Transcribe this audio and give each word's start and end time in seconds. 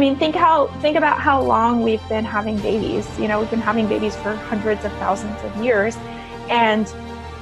mean, 0.00 0.16
think 0.16 0.34
how 0.34 0.66
think 0.80 0.96
about 0.96 1.20
how 1.20 1.40
long 1.42 1.82
we've 1.82 2.06
been 2.08 2.24
having 2.24 2.58
babies. 2.58 3.06
You 3.18 3.28
know, 3.28 3.38
we've 3.38 3.50
been 3.50 3.60
having 3.60 3.86
babies 3.86 4.16
for 4.16 4.34
hundreds 4.34 4.84
of 4.84 4.92
thousands 4.94 5.40
of 5.44 5.54
years, 5.62 5.96
and 6.48 6.92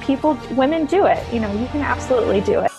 people, 0.02 0.38
women 0.52 0.86
do 0.86 1.06
it. 1.06 1.22
You 1.32 1.40
know, 1.40 1.52
you 1.52 1.66
can 1.68 1.80
absolutely 1.80 2.40
do 2.40 2.60
it. 2.60 2.70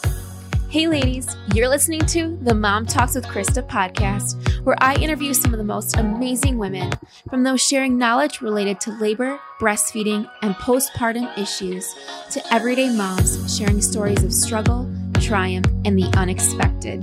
Hey, 0.69 0.87
ladies, 0.87 1.35
you're 1.55 1.69
listening 1.69 2.01
to 2.07 2.37
the 2.43 2.53
Mom 2.53 2.85
Talks 2.85 3.15
with 3.15 3.25
Christa 3.25 3.65
podcast, 3.67 4.63
where 4.65 4.75
I 4.79 4.95
interview 4.95 5.33
some 5.33 5.51
of 5.51 5.57
the 5.57 5.63
most 5.63 5.97
amazing 5.97 6.59
women, 6.59 6.91
from 7.29 7.43
those 7.43 7.61
sharing 7.61 7.97
knowledge 7.97 8.41
related 8.41 8.79
to 8.81 8.91
labor, 8.99 9.39
breastfeeding, 9.59 10.29
and 10.43 10.53
postpartum 10.55 11.35
issues, 11.39 11.95
to 12.31 12.53
everyday 12.53 12.95
moms 12.95 13.57
sharing 13.57 13.81
stories 13.81 14.23
of 14.23 14.31
struggle, 14.31 14.87
triumph, 15.19 15.65
and 15.85 15.97
the 15.97 16.11
unexpected. 16.17 17.01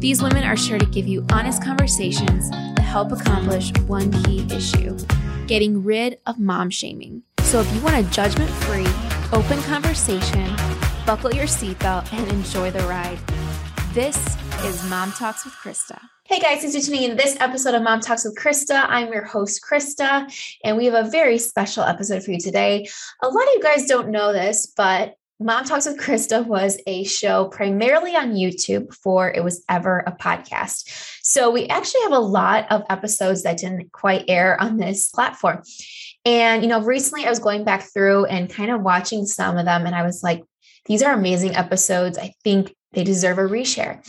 These 0.00 0.22
women 0.22 0.44
are 0.44 0.56
sure 0.56 0.78
to 0.78 0.86
give 0.86 1.06
you 1.06 1.26
honest 1.30 1.62
conversations 1.62 2.48
to 2.48 2.80
help 2.80 3.12
accomplish 3.12 3.70
one 3.86 4.10
key 4.22 4.46
issue 4.50 4.96
getting 5.46 5.84
rid 5.84 6.18
of 6.24 6.38
mom 6.38 6.70
shaming. 6.70 7.22
So 7.40 7.60
if 7.60 7.74
you 7.74 7.82
want 7.82 7.96
a 7.96 8.10
judgment 8.10 8.48
free, 8.48 8.86
open 9.30 9.60
conversation, 9.64 10.56
buckle 11.04 11.34
your 11.34 11.44
seatbelt, 11.44 12.10
and 12.14 12.26
enjoy 12.32 12.70
the 12.70 12.80
ride. 12.84 13.18
This 13.92 14.16
is 14.64 14.82
Mom 14.88 15.12
Talks 15.12 15.44
with 15.44 15.52
Christa. 15.52 16.00
Hey 16.24 16.40
guys, 16.40 16.62
thanks 16.62 16.76
for 16.76 16.82
tuning 16.82 17.02
in 17.02 17.10
to 17.10 17.16
this 17.16 17.38
episode 17.38 17.74
of 17.74 17.82
Mom 17.82 18.00
Talks 18.00 18.24
with 18.24 18.38
Christa. 18.38 18.86
I'm 18.88 19.12
your 19.12 19.26
host, 19.26 19.60
Christa, 19.62 20.32
and 20.64 20.78
we 20.78 20.86
have 20.86 20.94
a 20.94 21.10
very 21.10 21.36
special 21.36 21.84
episode 21.84 22.24
for 22.24 22.30
you 22.30 22.40
today. 22.40 22.88
A 23.22 23.28
lot 23.28 23.42
of 23.42 23.52
you 23.54 23.60
guys 23.62 23.84
don't 23.84 24.08
know 24.08 24.32
this, 24.32 24.72
but 24.74 25.16
Mom 25.42 25.64
Talks 25.64 25.86
with 25.86 25.98
Christa 25.98 26.46
was 26.46 26.78
a 26.86 27.02
show 27.04 27.46
primarily 27.46 28.14
on 28.14 28.34
YouTube 28.34 28.88
before 28.88 29.30
it 29.30 29.42
was 29.42 29.64
ever 29.70 30.00
a 30.00 30.12
podcast. 30.12 31.18
So 31.22 31.50
we 31.50 31.66
actually 31.66 32.02
have 32.02 32.12
a 32.12 32.18
lot 32.18 32.70
of 32.70 32.82
episodes 32.90 33.44
that 33.44 33.56
didn't 33.56 33.90
quite 33.90 34.26
air 34.28 34.60
on 34.60 34.76
this 34.76 35.08
platform. 35.08 35.62
And, 36.26 36.62
you 36.62 36.68
know, 36.68 36.82
recently 36.82 37.24
I 37.24 37.30
was 37.30 37.38
going 37.38 37.64
back 37.64 37.90
through 37.90 38.26
and 38.26 38.50
kind 38.50 38.70
of 38.70 38.82
watching 38.82 39.24
some 39.24 39.56
of 39.56 39.64
them, 39.64 39.86
and 39.86 39.94
I 39.94 40.02
was 40.02 40.22
like, 40.22 40.44
these 40.84 41.02
are 41.02 41.14
amazing 41.14 41.56
episodes. 41.56 42.18
I 42.18 42.34
think 42.44 42.74
they 42.92 43.04
deserve 43.04 43.38
a 43.38 43.42
reshare. 43.42 44.04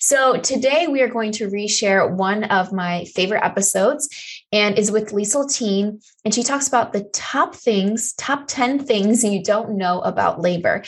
So 0.00 0.36
today 0.36 0.86
we 0.86 1.00
are 1.00 1.08
going 1.08 1.32
to 1.32 1.48
reshare 1.48 2.10
one 2.10 2.44
of 2.44 2.72
my 2.72 3.04
favorite 3.14 3.44
episodes 3.44 4.08
and 4.52 4.78
is 4.78 4.90
with 4.90 5.10
Liesel 5.10 5.52
Teen. 5.52 6.00
And 6.24 6.34
she 6.34 6.42
talks 6.42 6.68
about 6.68 6.92
the 6.92 7.04
top 7.12 7.54
things, 7.54 8.12
top 8.14 8.46
10 8.46 8.84
things 8.84 9.24
you 9.24 9.42
don't 9.42 9.76
know 9.76 10.00
about 10.00 10.40
labor. 10.40 10.84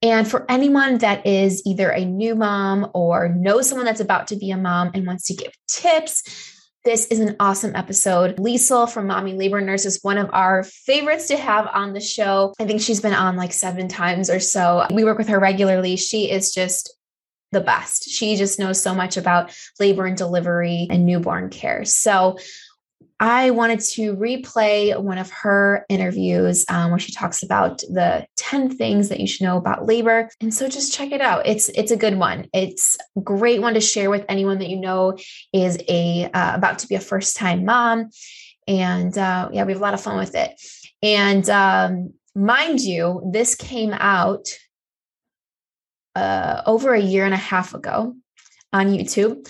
And 0.00 0.28
for 0.28 0.46
anyone 0.50 0.98
that 0.98 1.26
is 1.26 1.62
either 1.66 1.90
a 1.90 2.04
new 2.04 2.34
mom 2.34 2.90
or 2.94 3.28
knows 3.28 3.68
someone 3.68 3.84
that's 3.84 4.00
about 4.00 4.28
to 4.28 4.36
be 4.36 4.50
a 4.50 4.56
mom 4.56 4.92
and 4.94 5.06
wants 5.06 5.26
to 5.26 5.34
give 5.34 5.52
tips, 5.66 6.51
this 6.84 7.06
is 7.06 7.20
an 7.20 7.36
awesome 7.38 7.76
episode. 7.76 8.36
Liesel 8.38 8.90
from 8.90 9.06
Mommy 9.06 9.34
Labor 9.34 9.60
Nurse 9.60 9.86
is 9.86 10.00
one 10.02 10.18
of 10.18 10.28
our 10.32 10.64
favorites 10.64 11.28
to 11.28 11.36
have 11.36 11.68
on 11.72 11.92
the 11.92 12.00
show. 12.00 12.54
I 12.58 12.64
think 12.64 12.80
she's 12.80 13.00
been 13.00 13.14
on 13.14 13.36
like 13.36 13.52
seven 13.52 13.86
times 13.86 14.28
or 14.28 14.40
so. 14.40 14.86
We 14.92 15.04
work 15.04 15.18
with 15.18 15.28
her 15.28 15.38
regularly. 15.38 15.96
She 15.96 16.30
is 16.30 16.52
just 16.52 16.96
the 17.52 17.60
best. 17.60 18.08
She 18.08 18.34
just 18.34 18.58
knows 18.58 18.82
so 18.82 18.94
much 18.94 19.16
about 19.16 19.56
labor 19.78 20.06
and 20.06 20.16
delivery 20.16 20.88
and 20.90 21.06
newborn 21.06 21.50
care. 21.50 21.84
So 21.84 22.38
I 23.22 23.50
wanted 23.50 23.78
to 23.92 24.16
replay 24.16 25.00
one 25.00 25.16
of 25.16 25.30
her 25.30 25.86
interviews 25.88 26.64
um, 26.68 26.90
where 26.90 26.98
she 26.98 27.12
talks 27.12 27.44
about 27.44 27.78
the 27.82 28.26
10 28.36 28.76
things 28.76 29.10
that 29.10 29.20
you 29.20 29.28
should 29.28 29.44
know 29.44 29.56
about 29.56 29.86
labor. 29.86 30.28
And 30.40 30.52
so 30.52 30.68
just 30.68 30.92
check 30.92 31.12
it 31.12 31.20
out. 31.20 31.46
It's 31.46 31.68
it's 31.68 31.92
a 31.92 31.96
good 31.96 32.18
one. 32.18 32.48
It's 32.52 32.96
a 33.16 33.20
great 33.20 33.62
one 33.62 33.74
to 33.74 33.80
share 33.80 34.10
with 34.10 34.24
anyone 34.28 34.58
that 34.58 34.70
you 34.70 34.80
know 34.80 35.16
is 35.52 35.78
a 35.88 36.24
uh, 36.34 36.56
about 36.56 36.80
to 36.80 36.88
be 36.88 36.96
a 36.96 37.00
first 37.00 37.36
time 37.36 37.64
mom. 37.64 38.10
And 38.66 39.16
uh, 39.16 39.50
yeah, 39.52 39.62
we 39.62 39.70
have 39.70 39.80
a 39.80 39.84
lot 39.84 39.94
of 39.94 40.00
fun 40.00 40.16
with 40.16 40.34
it. 40.34 40.60
And 41.00 41.48
um, 41.48 42.14
mind 42.34 42.80
you, 42.80 43.30
this 43.32 43.54
came 43.54 43.92
out 43.92 44.48
uh, 46.16 46.62
over 46.66 46.92
a 46.92 47.00
year 47.00 47.24
and 47.24 47.34
a 47.34 47.36
half 47.36 47.72
ago 47.72 48.16
on 48.72 48.88
YouTube. 48.88 49.48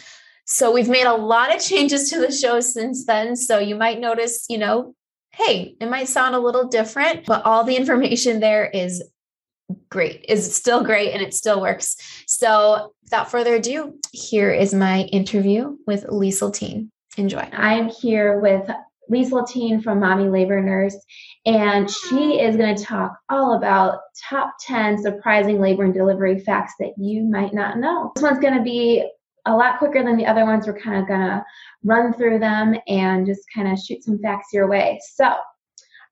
So 0.53 0.71
we've 0.71 0.87
made 0.87 1.07
a 1.07 1.17
lot 1.17 1.57
of 1.57 1.63
changes 1.63 2.11
to 2.11 2.21
the 2.21 2.31
show 2.31 2.61
since 2.61 3.07
then. 3.07 3.37
So 3.37 3.59
you 3.59 3.75
might 3.75 3.99
notice, 3.99 4.45
you 4.51 4.59
know, 4.59 4.95
hey, 5.33 5.77
it 5.81 5.89
might 5.89 6.09
sound 6.09 6.35
a 6.35 6.41
little 6.41 6.69
different, 6.69 7.25
but 7.25 7.47
all 7.47 7.65
the 7.65 7.75
information 7.75 8.39
there 8.39 8.67
is 8.67 9.03
great, 9.89 10.27
is 10.29 10.55
still 10.55 10.85
great, 10.85 11.13
and 11.15 11.23
it 11.23 11.33
still 11.33 11.63
works. 11.63 11.97
So 12.27 12.93
without 13.03 13.31
further 13.31 13.55
ado, 13.55 13.99
here 14.13 14.53
is 14.53 14.75
my 14.75 15.05
interview 15.05 15.79
with 15.87 16.05
Liesel 16.05 16.53
Teen. 16.53 16.91
Enjoy. 17.17 17.49
I'm 17.55 17.89
here 17.89 18.39
with 18.39 18.69
Liesel 19.11 19.49
Teen 19.49 19.81
from 19.81 20.01
Mommy 20.01 20.29
Labor 20.29 20.61
Nurse, 20.61 20.99
and 21.47 21.91
she 21.91 22.39
is 22.39 22.59
going 22.59 22.77
to 22.77 22.85
talk 22.85 23.13
all 23.31 23.57
about 23.57 24.01
top 24.29 24.53
10 24.61 25.01
surprising 25.01 25.63
labor 25.63 25.85
and 25.85 25.95
delivery 25.95 26.41
facts 26.41 26.75
that 26.79 26.93
you 26.99 27.23
might 27.23 27.55
not 27.55 27.79
know. 27.79 28.13
This 28.15 28.23
one's 28.23 28.39
going 28.39 28.59
to 28.59 28.63
be 28.63 29.09
a 29.47 29.55
lot 29.55 29.79
quicker 29.79 30.03
than 30.03 30.17
the 30.17 30.27
other 30.27 30.45
ones. 30.45 30.67
We're 30.67 30.79
kind 30.79 31.01
of 31.01 31.09
going 31.09 31.21
to 31.21 31.45
run 31.85 32.13
through 32.13 32.39
them 32.39 32.75
and 32.87 33.27
just 33.27 33.43
kind 33.55 33.71
of 33.71 33.79
shoot 33.79 34.05
some 34.05 34.19
facts 34.19 34.49
your 34.53 34.69
way. 34.69 35.01
So, 35.15 35.35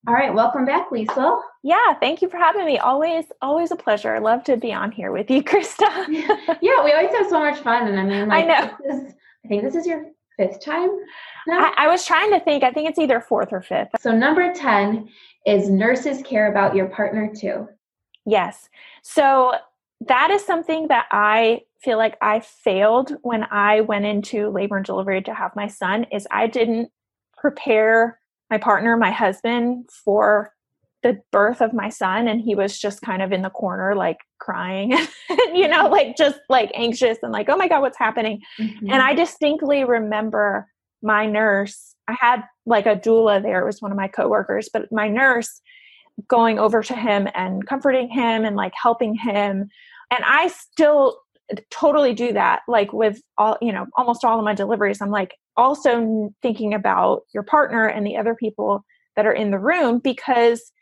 all 0.06 0.14
right, 0.14 0.32
welcome 0.32 0.64
back, 0.64 0.91
Liesel. 0.91 1.41
Yeah, 1.62 1.94
thank 2.00 2.22
you 2.22 2.28
for 2.28 2.38
having 2.38 2.64
me. 2.64 2.78
Always, 2.78 3.26
always 3.42 3.70
a 3.70 3.76
pleasure. 3.76 4.14
I 4.14 4.18
love 4.18 4.44
to 4.44 4.56
be 4.56 4.72
on 4.72 4.91
here 4.91 5.12
with 5.12 5.30
you, 5.30 5.42
Christa. 5.44 6.06
yeah, 6.62 6.84
we 6.84 6.92
always 6.92 7.14
have 7.14 7.28
so 7.28 7.38
much 7.38 7.58
fun, 7.60 7.86
and 7.86 8.00
I 8.00 8.04
mean, 8.04 8.28
like, 8.28 8.44
I 8.44 8.46
know. 8.46 8.76
Is, 8.88 9.14
I 9.44 9.48
think 9.48 9.62
this 9.62 9.74
is 9.74 9.86
your 9.86 10.06
fifth 10.38 10.64
time. 10.64 10.91
I, 11.48 11.74
I 11.76 11.88
was 11.88 12.04
trying 12.06 12.30
to 12.30 12.41
think. 12.41 12.64
I 12.64 12.72
think 12.72 12.88
it's 12.88 12.98
either 12.98 13.20
fourth 13.20 13.52
or 13.52 13.60
fifth. 13.60 13.88
So 14.00 14.10
number 14.10 14.52
ten 14.54 15.08
is 15.47 15.68
nurses 15.68 16.22
care 16.22 16.50
about 16.50 16.74
your 16.74 16.86
partner 16.86 17.30
too. 17.34 17.68
Yes. 18.26 18.68
So 19.02 19.54
that 20.06 20.30
is 20.30 20.44
something 20.44 20.88
that 20.88 21.06
I 21.10 21.62
feel 21.82 21.98
like 21.98 22.16
I 22.20 22.40
failed 22.40 23.16
when 23.22 23.44
I 23.44 23.82
went 23.82 24.06
into 24.06 24.48
labor 24.50 24.76
and 24.76 24.86
delivery 24.86 25.22
to 25.22 25.34
have 25.34 25.56
my 25.56 25.68
son 25.68 26.06
is 26.12 26.26
I 26.30 26.46
didn't 26.46 26.90
prepare 27.36 28.18
my 28.50 28.58
partner, 28.58 28.96
my 28.96 29.10
husband 29.10 29.88
for 30.04 30.52
the 31.02 31.20
birth 31.32 31.62
of 31.62 31.72
my 31.72 31.88
son. 31.88 32.28
And 32.28 32.40
he 32.40 32.54
was 32.54 32.78
just 32.78 33.00
kind 33.00 33.22
of 33.22 33.32
in 33.32 33.42
the 33.42 33.50
corner 33.50 33.94
like 33.94 34.18
crying 34.38 34.90
you 35.52 35.68
know 35.68 35.86
like 35.88 36.16
just 36.16 36.40
like 36.48 36.70
anxious 36.74 37.18
and 37.22 37.30
like 37.30 37.48
oh 37.48 37.56
my 37.56 37.68
god 37.68 37.82
what's 37.82 37.98
happening? 37.98 38.40
Mm-hmm. 38.58 38.90
and 38.90 39.02
i 39.02 39.14
distinctly 39.14 39.84
remember 39.84 40.66
my 41.02 41.26
nurse 41.26 41.94
i 42.08 42.16
had 42.18 42.42
like 42.66 42.86
a 42.86 42.96
doula 42.96 43.42
there. 43.42 43.60
It 43.60 43.66
was 43.66 43.82
one 43.82 43.90
of 43.90 43.96
my 43.96 44.08
coworkers 44.08 44.70
but 44.72 44.90
my 44.90 45.08
nurse 45.08 45.60
going 46.28 46.58
over 46.58 46.82
to 46.82 46.94
him 46.94 47.28
and 47.34 47.66
comforting 47.66 48.08
him 48.08 48.44
and 48.44 48.56
like 48.56 48.72
helping 48.80 49.14
him 49.14 49.68
and 50.10 50.25
i 50.25 50.48
still 50.48 51.16
totally 51.71 52.15
do 52.15 52.32
that 52.32 52.60
like 52.69 52.93
with 52.93 53.21
all 53.38 53.56
you 53.60 53.72
know 53.72 53.87
almost 53.97 54.25
all 54.25 54.38
of 54.38 54.44
my 54.44 54.54
deliveries. 54.54 55.00
I'm 55.00 55.10
like 55.10 55.34
also 55.56 56.32
thinking 56.43 56.75
about 56.75 57.22
your 57.34 57.43
partner 57.43 57.87
and 57.87 58.06
the 58.06 58.16
other 58.16 58.34
people 58.34 58.84
that 59.16 59.26
are 59.26 59.32
in 59.32 59.50
the 59.50 59.59
room 59.59 59.98
because 60.03 60.72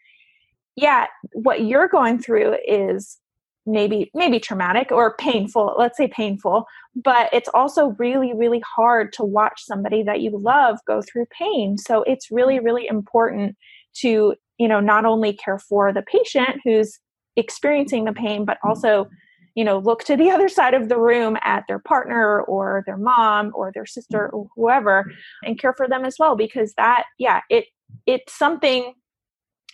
yeah 0.76 1.06
what 1.32 1.64
you're 1.64 1.88
going 1.88 2.18
through 2.18 2.56
is 2.66 3.18
maybe 3.66 4.10
maybe 4.14 4.38
traumatic 4.38 4.90
or 4.90 5.16
painful 5.16 5.74
let's 5.78 5.96
say 5.96 6.08
painful 6.08 6.64
but 6.94 7.28
it's 7.32 7.48
also 7.54 7.94
really 7.98 8.32
really 8.34 8.62
hard 8.76 9.12
to 9.14 9.24
watch 9.24 9.62
somebody 9.64 10.02
that 10.02 10.20
you 10.20 10.30
love 10.38 10.78
go 10.86 11.02
through 11.02 11.26
pain. 11.26 11.78
So 11.78 12.02
it's 12.02 12.30
really 12.30 12.60
really 12.60 12.86
important 12.86 13.56
to 13.96 14.34
you 14.58 14.68
know 14.68 14.80
not 14.80 15.04
only 15.04 15.32
care 15.32 15.58
for 15.58 15.92
the 15.92 16.02
patient 16.02 16.60
who's 16.64 16.98
experiencing 17.38 18.04
the 18.04 18.12
pain 18.12 18.44
but 18.44 18.56
mm-hmm. 18.58 18.68
also 18.68 19.08
you 19.54 19.64
know 19.64 19.78
look 19.78 20.04
to 20.04 20.16
the 20.16 20.30
other 20.34 20.48
side 20.48 20.74
of 20.74 20.88
the 20.88 20.98
room 20.98 21.36
at 21.42 21.64
their 21.68 21.78
partner 21.78 22.42
or 22.42 22.82
their 22.86 22.96
mom 22.96 23.52
or 23.54 23.72
their 23.72 23.86
sister 23.86 24.28
mm-hmm. 24.28 24.36
or 24.36 24.48
whoever 24.56 25.10
and 25.42 25.58
care 25.58 25.72
for 25.72 25.88
them 25.88 26.04
as 26.04 26.16
well 26.18 26.36
because 26.36 26.74
that 26.74 27.04
yeah 27.18 27.40
it 27.48 27.66
it's 28.06 28.36
something 28.36 28.94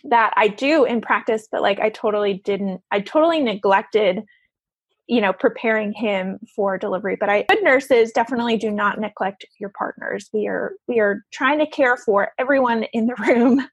that 0.07 0.31
I 0.37 0.47
do 0.47 0.85
in 0.85 1.01
practice 1.01 1.47
but 1.51 1.61
like 1.61 1.79
I 1.79 1.89
totally 1.89 2.35
didn't 2.45 2.81
I 2.91 3.01
totally 3.01 3.41
neglected 3.41 4.23
you 5.07 5.21
know 5.21 5.33
preparing 5.33 5.93
him 5.93 6.39
for 6.55 6.77
delivery. 6.77 7.15
But 7.19 7.29
i 7.29 7.45
good 7.47 7.63
nurses 7.63 8.11
definitely 8.11 8.57
do 8.57 8.71
not 8.71 8.99
neglect 8.99 9.45
your 9.59 9.69
partners. 9.69 10.29
We 10.33 10.47
are 10.47 10.73
we 10.87 10.99
are 10.99 11.23
trying 11.31 11.59
to 11.59 11.67
care 11.67 11.97
for 11.97 12.31
everyone 12.39 12.83
in 12.93 13.07
the 13.07 13.15
room 13.27 13.67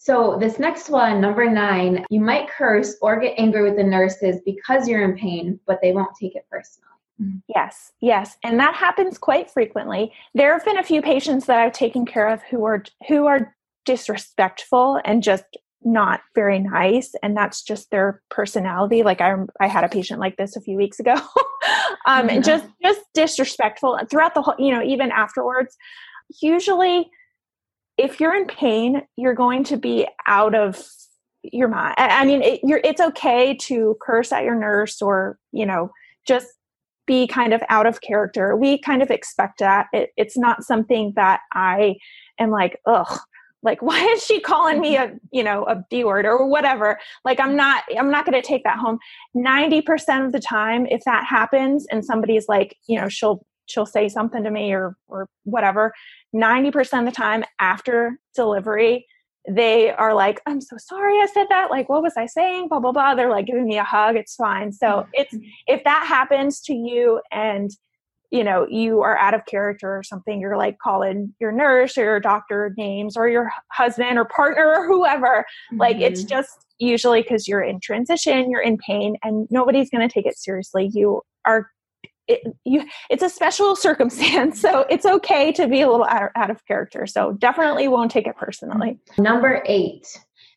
so, 0.00 0.38
this 0.40 0.60
next 0.60 0.90
one, 0.90 1.20
number 1.20 1.50
nine, 1.50 2.06
you 2.08 2.20
might 2.20 2.48
curse 2.48 2.96
or 3.02 3.18
get 3.18 3.34
angry 3.36 3.64
with 3.64 3.76
the 3.76 3.82
nurses 3.82 4.40
because 4.46 4.86
you're 4.86 5.02
in 5.02 5.18
pain, 5.18 5.58
but 5.66 5.80
they 5.82 5.90
won't 5.90 6.14
take 6.18 6.36
it 6.36 6.46
personally. 6.48 6.86
Mm-hmm. 7.20 7.38
Yes, 7.48 7.92
yes, 8.00 8.36
and 8.44 8.60
that 8.60 8.74
happens 8.74 9.18
quite 9.18 9.50
frequently. 9.50 10.12
There 10.34 10.52
have 10.52 10.64
been 10.64 10.78
a 10.78 10.84
few 10.84 11.02
patients 11.02 11.46
that 11.46 11.58
I've 11.58 11.72
taken 11.72 12.06
care 12.06 12.28
of 12.28 12.40
who 12.44 12.64
are 12.64 12.84
who 13.08 13.26
are 13.26 13.54
disrespectful 13.84 15.00
and 15.04 15.20
just 15.20 15.44
not 15.82 16.20
very 16.34 16.58
nice 16.58 17.14
and 17.22 17.36
that's 17.36 17.62
just 17.62 17.90
their 17.92 18.20
personality 18.30 19.04
like 19.04 19.20
i 19.20 19.32
i 19.60 19.68
had 19.68 19.84
a 19.84 19.88
patient 19.88 20.18
like 20.18 20.36
this 20.36 20.56
a 20.56 20.60
few 20.60 20.76
weeks 20.76 20.98
ago 20.98 21.14
um, 22.06 22.28
and 22.28 22.44
just 22.44 22.66
just 22.82 23.00
disrespectful 23.14 23.96
throughout 24.10 24.34
the 24.34 24.42
whole 24.42 24.56
you 24.58 24.72
know 24.72 24.82
even 24.82 25.12
afterwards 25.12 25.76
usually 26.42 27.08
if 27.98 28.20
you're 28.20 28.34
in 28.34 28.46
pain 28.46 29.02
you're 29.16 29.34
going 29.34 29.64
to 29.64 29.76
be 29.76 30.06
out 30.26 30.54
of 30.54 30.82
your 31.52 31.68
mind. 31.68 31.94
I, 31.98 32.24
mean 32.24 32.42
it, 32.42 32.60
it's 32.62 33.00
okay 33.00 33.56
to 33.62 33.96
curse 34.02 34.32
at 34.32 34.44
your 34.44 34.54
nurse 34.54 35.00
or 35.00 35.38
you 35.52 35.66
know 35.66 35.90
just 36.26 36.46
be 37.06 37.26
kind 37.26 37.54
of 37.54 37.62
out 37.70 37.86
of 37.86 38.00
character. 38.00 38.54
We 38.56 38.78
kind 38.78 39.02
of 39.02 39.10
expect 39.10 39.60
that. 39.60 39.86
It, 39.92 40.10
it's 40.16 40.36
not 40.36 40.64
something 40.64 41.12
that 41.16 41.40
i 41.52 41.96
am 42.38 42.50
like 42.50 42.78
ugh 42.86 43.18
like 43.62 43.82
why 43.82 44.00
is 44.04 44.24
she 44.24 44.40
calling 44.40 44.80
me 44.80 44.96
a 44.96 45.12
you 45.32 45.42
know 45.42 45.64
a 45.64 45.82
b 45.90 46.04
word 46.04 46.26
or 46.26 46.46
whatever? 46.46 46.98
Like 47.24 47.40
i'm 47.40 47.56
not 47.56 47.84
i'm 47.98 48.10
not 48.10 48.24
going 48.24 48.40
to 48.40 48.46
take 48.46 48.64
that 48.64 48.78
home. 48.78 48.98
90% 49.36 50.26
of 50.26 50.32
the 50.32 50.40
time 50.40 50.86
if 50.86 51.02
that 51.04 51.24
happens 51.24 51.86
and 51.90 52.04
somebody's 52.04 52.48
like 52.48 52.76
you 52.86 53.00
know 53.00 53.08
she'll 53.08 53.44
she'll 53.68 53.86
say 53.86 54.08
something 54.08 54.42
to 54.42 54.50
me 54.50 54.72
or 54.72 54.96
or 55.08 55.28
whatever 55.44 55.92
90% 56.34 57.00
of 57.00 57.04
the 57.06 57.12
time 57.12 57.44
after 57.60 58.18
delivery 58.34 59.06
they 59.48 59.90
are 59.92 60.12
like 60.12 60.40
i'm 60.46 60.60
so 60.60 60.76
sorry 60.76 61.14
i 61.14 61.26
said 61.32 61.46
that 61.48 61.70
like 61.70 61.88
what 61.88 62.02
was 62.02 62.14
i 62.16 62.26
saying? 62.26 62.68
blah 62.68 62.80
blah 62.80 62.92
blah. 62.92 63.14
They're 63.14 63.30
like 63.30 63.46
giving 63.46 63.66
me 63.66 63.78
a 63.78 63.84
hug 63.84 64.16
it's 64.16 64.34
fine. 64.34 64.72
So 64.72 65.06
it's 65.12 65.34
if 65.66 65.84
that 65.84 66.04
happens 66.06 66.60
to 66.62 66.74
you 66.74 67.20
and 67.32 67.70
you 68.30 68.44
know 68.44 68.66
you 68.68 69.00
are 69.00 69.16
out 69.16 69.32
of 69.32 69.46
character 69.46 69.96
or 69.96 70.02
something 70.02 70.38
you're 70.38 70.58
like 70.58 70.78
calling 70.78 71.34
your 71.40 71.50
nurse 71.50 71.96
or 71.96 72.04
your 72.04 72.20
doctor 72.20 72.74
names 72.76 73.16
or 73.16 73.26
your 73.26 73.50
husband 73.72 74.18
or 74.18 74.26
partner 74.26 74.80
or 74.80 74.86
whoever 74.86 75.46
mm-hmm. 75.72 75.78
like 75.78 75.96
it's 75.96 76.20
mm-hmm. 76.20 76.28
just 76.28 76.66
usually 76.78 77.22
because 77.22 77.48
you're 77.48 77.62
in 77.62 77.80
transition 77.80 78.50
you're 78.50 78.60
in 78.60 78.76
pain 78.76 79.16
and 79.22 79.48
nobody's 79.50 79.88
going 79.88 80.06
to 80.06 80.12
take 80.12 80.26
it 80.26 80.36
seriously. 80.38 80.90
You 80.92 81.22
are 81.44 81.70
it, 82.28 82.42
you, 82.64 82.84
it's 83.10 83.22
a 83.22 83.28
special 83.28 83.74
circumstance 83.74 84.60
so 84.60 84.84
it's 84.90 85.06
okay 85.06 85.52
to 85.52 85.66
be 85.66 85.80
a 85.80 85.90
little 85.90 86.06
out, 86.06 86.30
out 86.36 86.50
of 86.50 86.64
character 86.66 87.06
so 87.06 87.32
definitely 87.32 87.88
won't 87.88 88.10
take 88.10 88.26
it 88.26 88.36
personally. 88.36 88.98
Number 89.18 89.62
eight 89.66 90.06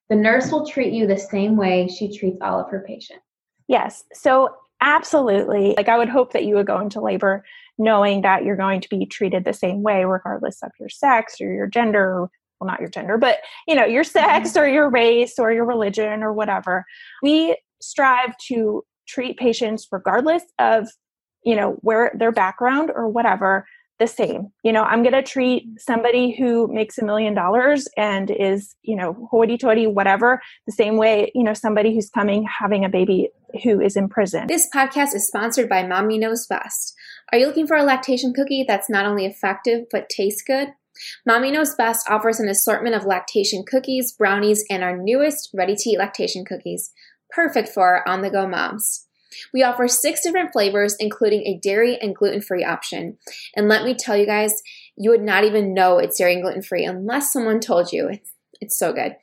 the 0.09 0.15
nurse 0.15 0.51
will 0.51 0.65
treat 0.65 0.93
you 0.93 1.07
the 1.07 1.17
same 1.17 1.55
way 1.55 1.87
she 1.87 2.15
treats 2.15 2.37
all 2.41 2.59
of 2.59 2.69
her 2.69 2.83
patients. 2.87 3.23
Yes 3.67 4.03
so 4.13 4.55
absolutely 4.83 5.75
like 5.77 5.87
i 5.87 5.97
would 5.97 6.09
hope 6.09 6.33
that 6.33 6.43
you 6.43 6.55
would 6.55 6.65
go 6.65 6.79
into 6.79 6.99
labor 6.99 7.45
knowing 7.77 8.23
that 8.23 8.43
you're 8.43 8.55
going 8.55 8.81
to 8.81 8.89
be 8.89 9.05
treated 9.05 9.45
the 9.45 9.53
same 9.53 9.83
way 9.83 10.05
regardless 10.05 10.57
of 10.63 10.71
your 10.79 10.89
sex 10.89 11.35
or 11.39 11.53
your 11.53 11.67
gender 11.67 12.27
well 12.59 12.67
not 12.67 12.79
your 12.79 12.89
gender 12.89 13.15
but 13.15 13.37
you 13.67 13.75
know 13.75 13.85
your 13.85 14.03
sex 14.03 14.49
mm-hmm. 14.49 14.59
or 14.59 14.67
your 14.67 14.89
race 14.89 15.37
or 15.37 15.51
your 15.51 15.65
religion 15.65 16.23
or 16.23 16.33
whatever. 16.33 16.85
We 17.21 17.55
strive 17.81 18.37
to 18.47 18.83
treat 19.07 19.37
patients 19.37 19.87
regardless 19.91 20.43
of 20.59 20.87
you 21.43 21.55
know 21.55 21.77
where 21.81 22.11
their 22.17 22.31
background 22.31 22.91
or 22.93 23.07
whatever 23.07 23.65
the 23.99 24.07
same. 24.07 24.51
You 24.63 24.71
know 24.71 24.83
i'm 24.83 25.03
going 25.03 25.13
to 25.13 25.21
treat 25.23 25.63
somebody 25.77 26.35
who 26.35 26.67
makes 26.73 26.97
a 26.97 27.05
million 27.05 27.33
dollars 27.33 27.87
and 27.97 28.31
is 28.31 28.75
you 28.81 28.95
know 28.95 29.27
hoity-toity 29.29 29.87
whatever 29.87 30.41
the 30.65 30.71
same 30.71 30.97
way 30.97 31.31
you 31.35 31.43
know 31.43 31.53
somebody 31.53 31.93
who's 31.93 32.09
coming 32.09 32.47
having 32.59 32.83
a 32.83 32.89
baby 32.89 33.29
who 33.63 33.81
is 33.81 33.97
in 33.97 34.07
prison. 34.07 34.47
This 34.47 34.69
podcast 34.73 35.13
is 35.13 35.27
sponsored 35.27 35.67
by 35.67 35.85
mommy 35.85 36.17
knows 36.17 36.47
best. 36.47 36.95
Are 37.31 37.37
you 37.37 37.45
looking 37.47 37.67
for 37.67 37.77
a 37.77 37.83
lactation 37.83 38.33
cookie 38.33 38.65
that's 38.67 38.89
not 38.89 39.05
only 39.05 39.25
effective 39.25 39.85
but 39.91 40.09
tastes 40.09 40.41
good? 40.41 40.69
Mommy 41.25 41.51
Knows 41.51 41.75
Best 41.75 42.09
offers 42.09 42.39
an 42.39 42.49
assortment 42.49 42.95
of 42.95 43.05
lactation 43.05 43.63
cookies, 43.63 44.11
brownies, 44.11 44.63
and 44.69 44.83
our 44.83 44.97
newest 44.97 45.49
ready 45.53 45.75
to 45.75 45.89
eat 45.89 45.97
lactation 45.97 46.45
cookies, 46.45 46.91
perfect 47.29 47.69
for 47.69 48.07
on 48.07 48.21
the 48.21 48.29
go 48.29 48.47
moms. 48.47 49.07
We 49.53 49.63
offer 49.63 49.87
six 49.87 50.21
different 50.23 50.51
flavors, 50.51 50.95
including 50.99 51.41
a 51.41 51.59
dairy 51.61 51.97
and 52.01 52.15
gluten 52.15 52.41
free 52.41 52.63
option. 52.63 53.17
And 53.55 53.67
let 53.67 53.83
me 53.83 53.95
tell 53.95 54.17
you 54.17 54.25
guys, 54.25 54.61
you 54.97 55.09
would 55.11 55.21
not 55.21 55.43
even 55.43 55.73
know 55.73 55.97
it's 55.97 56.17
dairy 56.17 56.33
and 56.33 56.43
gluten 56.43 56.61
free 56.61 56.85
unless 56.85 57.31
someone 57.31 57.59
told 57.59 57.91
you. 57.91 58.09
It's, 58.09 58.31
it's 58.59 58.77
so 58.77 58.93
good. 58.93 59.15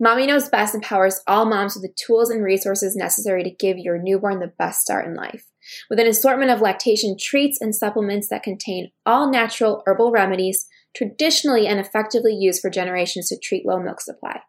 Mommy 0.00 0.26
Knows 0.26 0.48
Best 0.48 0.74
empowers 0.74 1.20
all 1.26 1.44
moms 1.44 1.74
with 1.74 1.82
the 1.82 1.94
tools 1.94 2.30
and 2.30 2.42
resources 2.42 2.96
necessary 2.96 3.42
to 3.42 3.50
give 3.50 3.76
your 3.76 4.00
newborn 4.00 4.38
the 4.38 4.52
best 4.58 4.80
start 4.80 5.06
in 5.06 5.14
life. 5.14 5.44
With 5.90 5.98
an 5.98 6.06
assortment 6.06 6.50
of 6.50 6.60
lactation 6.60 7.16
treats 7.20 7.60
and 7.60 7.74
supplements 7.74 8.28
that 8.28 8.42
contain 8.42 8.90
all 9.04 9.30
natural 9.30 9.82
herbal 9.86 10.12
remedies 10.12 10.66
traditionally 10.96 11.66
and 11.66 11.78
effectively 11.78 12.34
used 12.34 12.62
for 12.62 12.70
generations 12.70 13.28
to 13.28 13.38
treat 13.38 13.66
low 13.66 13.80
milk 13.80 14.00
supply. 14.00 14.40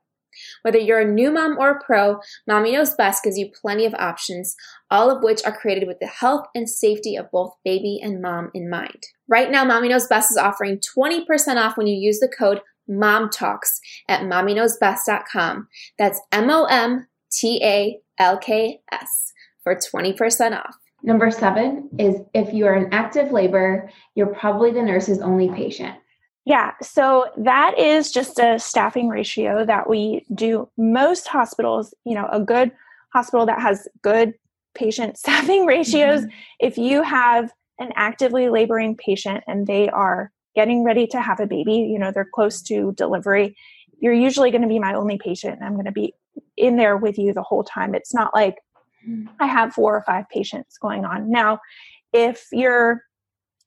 Whether 0.63 0.77
you're 0.77 0.99
a 0.99 1.11
new 1.11 1.31
mom 1.31 1.57
or 1.57 1.71
a 1.71 1.83
pro, 1.83 2.19
Mommy 2.47 2.71
Knows 2.71 2.93
Best 2.95 3.23
gives 3.23 3.37
you 3.37 3.51
plenty 3.61 3.85
of 3.85 3.93
options, 3.95 4.55
all 4.89 5.09
of 5.09 5.23
which 5.23 5.43
are 5.45 5.55
created 5.55 5.87
with 5.87 5.99
the 5.99 6.07
health 6.07 6.45
and 6.53 6.69
safety 6.69 7.15
of 7.15 7.31
both 7.31 7.53
baby 7.63 7.99
and 8.01 8.21
mom 8.21 8.51
in 8.53 8.69
mind. 8.69 9.03
Right 9.27 9.51
now, 9.51 9.63
Mommy 9.63 9.89
Knows 9.89 10.07
Best 10.07 10.31
is 10.31 10.37
offering 10.37 10.79
20% 10.97 11.25
off 11.57 11.77
when 11.77 11.87
you 11.87 11.95
use 11.95 12.19
the 12.19 12.27
code 12.27 12.61
MOMTALKS 12.89 13.79
at 14.07 14.21
mommyknowsbest.com. 14.21 15.67
That's 15.97 16.19
M 16.31 16.49
O 16.49 16.65
M 16.65 17.07
T 17.31 17.61
A 17.63 17.99
L 18.17 18.37
K 18.37 18.81
S 18.91 19.33
for 19.63 19.75
20% 19.75 20.57
off. 20.57 20.75
Number 21.01 21.31
seven 21.31 21.89
is 21.97 22.15
if 22.33 22.53
you 22.53 22.65
are 22.65 22.75
in 22.75 22.93
active 22.93 23.31
labor, 23.31 23.89
you're 24.15 24.33
probably 24.33 24.71
the 24.71 24.81
nurse's 24.81 25.19
only 25.19 25.49
patient. 25.49 25.95
Yeah, 26.49 26.71
so 26.81 27.27
that 27.37 27.77
is 27.77 28.11
just 28.11 28.39
a 28.39 28.57
staffing 28.57 29.07
ratio 29.07 29.63
that 29.65 29.87
we 29.87 30.25
do. 30.33 30.67
Most 30.77 31.27
hospitals, 31.27 31.93
you 32.05 32.15
know, 32.15 32.27
a 32.31 32.39
good 32.39 32.71
hospital 33.13 33.45
that 33.45 33.61
has 33.61 33.87
good 34.01 34.33
patient 34.73 35.15
staffing 35.23 35.67
ratios, 35.67 36.21
mm-hmm. 36.21 36.29
if 36.59 36.75
you 36.75 37.03
have 37.03 37.53
an 37.77 37.91
actively 37.95 38.49
laboring 38.49 38.97
patient 38.97 39.43
and 39.47 39.67
they 39.67 39.89
are 39.89 40.31
getting 40.55 40.83
ready 40.83 41.05
to 41.05 41.21
have 41.21 41.39
a 41.39 41.45
baby, 41.45 41.75
you 41.75 41.99
know, 41.99 42.11
they're 42.11 42.27
close 42.33 42.63
to 42.63 42.93
delivery, 42.93 43.55
you're 43.99 44.11
usually 44.11 44.49
going 44.49 44.63
to 44.63 44.67
be 44.67 44.79
my 44.79 44.95
only 44.95 45.19
patient 45.19 45.53
and 45.53 45.63
I'm 45.63 45.73
going 45.73 45.85
to 45.85 45.91
be 45.91 46.15
in 46.57 46.77
there 46.77 46.97
with 46.97 47.19
you 47.19 47.31
the 47.31 47.43
whole 47.43 47.63
time. 47.63 47.93
It's 47.93 48.11
not 48.11 48.33
like 48.33 48.57
mm. 49.07 49.27
I 49.39 49.45
have 49.45 49.73
four 49.73 49.95
or 49.95 50.01
five 50.01 50.27
patients 50.29 50.79
going 50.79 51.05
on. 51.05 51.29
Now, 51.29 51.59
if 52.11 52.47
you're 52.51 53.03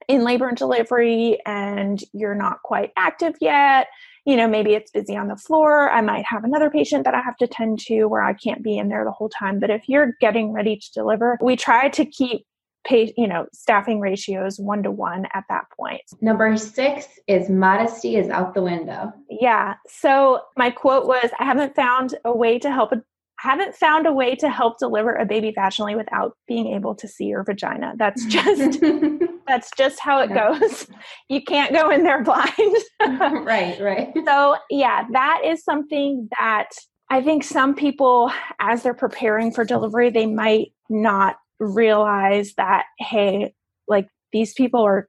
in 0.09 0.25
labor 0.25 0.49
and 0.49 0.57
delivery 0.57 1.39
and 1.47 2.03
you're 2.13 2.35
not 2.35 2.63
quite 2.63 2.93
active 2.97 3.35
yet, 3.41 3.89
you 4.25 4.37
know, 4.37 4.47
maybe 4.47 4.75
it's 4.75 4.91
busy 4.91 5.17
on 5.17 5.29
the 5.29 5.37
floor. 5.37 5.91
I 5.91 6.01
might 6.01 6.25
have 6.25 6.45
another 6.45 6.71
patient 6.71 7.05
that 7.05 7.15
I 7.15 7.21
have 7.21 7.37
to 7.39 7.47
tend 7.47 7.81
to 7.87 8.05
where 8.07 8.23
I 8.23 8.35
can't 8.35 8.63
be 8.63 8.79
in 8.79 8.89
there 8.89 9.05
the 9.05 9.11
whole 9.11 9.29
time. 9.29 9.59
But 9.59 9.71
if 9.71 9.89
you're 9.89 10.15
getting 10.21 10.53
ready 10.53 10.77
to 10.77 10.93
deliver, 10.93 11.39
we 11.41 11.57
try 11.57 11.89
to 11.91 12.05
keep 12.05 12.47
pay, 12.85 13.13
you 13.17 13.29
know, 13.29 13.47
staffing 13.53 14.01
ratios 14.01 14.59
one 14.59 14.83
to 14.83 14.91
one 14.91 15.27
at 15.35 15.45
that 15.49 15.65
point. 15.79 16.03
Number 16.21 16.57
six 16.57 17.07
is 17.29 17.49
modesty 17.49 18.17
is 18.17 18.29
out 18.29 18.55
the 18.55 18.63
window. 18.63 19.13
Yeah. 19.31 19.75
So 19.87 20.41
my 20.57 20.71
quote 20.71 21.07
was 21.07 21.31
I 21.39 21.45
haven't 21.45 21.77
found 21.77 22.17
a 22.25 22.37
way 22.37 22.59
to 22.59 22.73
help 22.73 22.93
a 22.93 23.03
haven't 23.43 23.75
found 23.75 24.07
a 24.07 24.13
way 24.13 24.37
to 24.37 24.49
help 24.49 24.79
deliver 24.79 25.15
a 25.17 25.27
baby 25.27 25.53
vaginally 25.53 25.97
without 25.97 26.37
being 26.47 26.69
able 26.69 26.95
to 26.95 27.09
see 27.09 27.25
your 27.25 27.43
vagina. 27.43 27.93
That's 27.97 28.25
just 28.27 28.81
that's 29.49 29.69
just 29.77 29.99
how 29.99 30.21
it 30.21 30.31
yeah. 30.31 30.57
goes. 30.57 30.87
You 31.29 31.43
can't 31.43 31.73
go 31.73 31.91
in 31.91 32.05
there 32.05 32.23
blind. 32.23 32.53
right, 33.45 33.81
right. 33.81 34.13
So, 34.25 34.57
yeah, 34.71 35.07
that 35.11 35.41
is 35.45 35.65
something 35.65 36.29
that 36.39 36.69
I 37.11 37.21
think 37.21 37.43
some 37.43 37.75
people 37.75 38.31
as 38.61 38.85
they're 38.85 38.95
preparing 38.95 39.51
for 39.51 39.65
delivery, 39.65 40.11
they 40.11 40.27
might 40.27 40.73
not 40.89 41.37
realize 41.59 42.55
that 42.55 42.85
hey, 43.01 43.55
like 43.89 44.07
these 44.33 44.55
people 44.55 44.83
are 44.83 45.09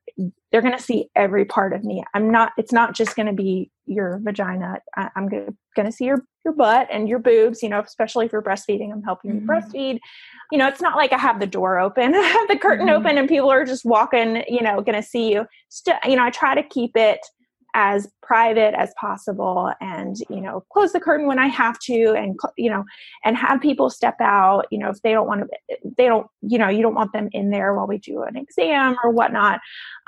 they're 0.54 0.62
going 0.62 0.78
to 0.78 0.82
see 0.82 1.10
every 1.16 1.46
part 1.46 1.74
of 1.74 1.84
me. 1.84 2.04
I'm 2.14 2.32
not, 2.32 2.52
it's 2.60 2.72
not 2.72 2.94
just 2.94 3.16
going 3.16 3.26
to 3.26 3.34
be 3.34 3.72
your 3.88 4.20
vagina. 4.24 4.78
I, 4.96 5.10
am 5.16 5.28
going 5.28 5.56
to 5.76 5.92
see 5.92 6.06
your, 6.06 6.24
your 6.46 6.54
butt 6.54 6.88
and 6.92 7.10
your 7.10 7.18
boobs, 7.18 7.64
you 7.64 7.70
know, 7.70 7.80
especially 7.80 8.28
if 8.28 8.32
you're 8.32 8.44
breastfeeding, 8.44 8.94
I'm 8.94 9.02
helping 9.02 9.32
mm-hmm. 9.32 9.40
you 9.40 9.48
breastfeed. 9.48 10.00
You 10.52 10.60
know, 10.60 10.68
it's 10.68 10.80
not 10.80 10.96
like 10.96 11.12
I 11.12 11.18
have 11.18 11.40
the 11.40 11.48
door 11.48 11.80
open, 11.80 12.14
I 12.14 12.20
have 12.22 12.48
the 12.48 12.60
curtain 12.60 12.86
mm-hmm. 12.86 12.98
open 12.98 13.18
and 13.18 13.28
people 13.28 13.52
are 13.52 13.66
just 13.66 13.84
walking, 13.84 14.44
you 14.48 14.62
know, 14.62 14.80
going 14.82 15.02
to 15.02 15.08
see 15.08 15.34
you. 15.34 15.48
Still, 15.70 15.96
you 16.06 16.16
know, 16.16 16.24
I 16.24 16.30
try 16.30 16.54
to 16.54 16.62
keep 16.62 16.96
it 16.96 17.20
as 17.74 18.08
private 18.22 18.74
as 18.76 18.94
possible 19.00 19.72
and 19.82 20.18
you 20.30 20.40
know 20.40 20.64
close 20.72 20.92
the 20.92 21.00
curtain 21.00 21.28
when 21.28 21.40
i 21.40 21.48
have 21.48 21.80
to 21.80 22.14
and 22.16 22.38
you 22.58 22.70
know 22.70 22.84
and 23.24 23.36
have 23.36 23.62
people 23.62 23.90
step 23.90 24.16
out 24.20 24.66
you 24.72 24.78
know 24.78 24.90
if 24.90 25.02
they 25.02 25.12
don't 25.12 25.28
want 25.28 25.42
to 25.42 25.78
they 25.98 26.06
don't 26.06 26.28
you 26.42 26.58
know 26.58 26.70
you 26.70 26.82
don't 26.82 26.96
want 26.96 27.12
them 27.14 27.30
in 27.32 27.50
there 27.50 27.74
while 27.74 27.88
we 27.88 27.98
do 27.98 28.24
an 28.24 28.36
exam 28.36 28.96
or 29.04 29.10
whatnot 29.12 29.60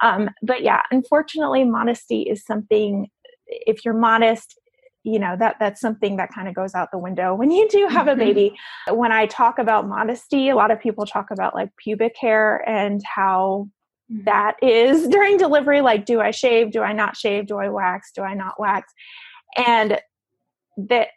um, 0.01 0.29
but 0.41 0.61
yeah 0.61 0.81
unfortunately 0.91 1.63
modesty 1.63 2.21
is 2.21 2.45
something 2.45 3.09
if 3.47 3.83
you're 3.83 3.93
modest 3.93 4.59
you 5.03 5.19
know 5.19 5.35
that 5.37 5.55
that's 5.59 5.79
something 5.81 6.17
that 6.17 6.33
kind 6.33 6.47
of 6.47 6.55
goes 6.55 6.73
out 6.73 6.89
the 6.91 6.97
window 6.97 7.33
when 7.33 7.51
you 7.51 7.67
do 7.69 7.87
have 7.87 8.07
a 8.07 8.11
mm-hmm. 8.11 8.19
baby 8.19 8.55
when 8.89 9.11
i 9.11 9.25
talk 9.25 9.59
about 9.59 9.87
modesty 9.87 10.49
a 10.49 10.55
lot 10.55 10.71
of 10.71 10.79
people 10.79 11.05
talk 11.05 11.31
about 11.31 11.53
like 11.55 11.69
pubic 11.77 12.15
hair 12.19 12.67
and 12.67 13.01
how. 13.03 13.67
That 14.09 14.55
is 14.61 15.07
during 15.09 15.37
delivery 15.37 15.81
like 15.81 16.05
do 16.05 16.19
i 16.21 16.31
shave 16.31 16.71
do 16.71 16.81
i 16.81 16.93
not 16.93 17.15
shave 17.15 17.47
do 17.47 17.57
i 17.57 17.69
wax 17.69 18.11
do 18.13 18.21
i 18.21 18.33
not 18.33 18.59
wax 18.59 18.91
and 19.57 19.99
that 20.77 21.09